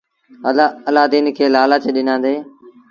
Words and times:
الآدين 0.89 1.25
کي 1.37 1.45
لآلچ 1.53 1.83
ڏنآندي۔ 1.95 2.35